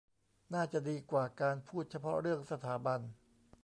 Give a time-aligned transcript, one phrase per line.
[0.53, 2.99] น่าจะดีกว่าการพูดเฉพาะเรื่องสถาบัน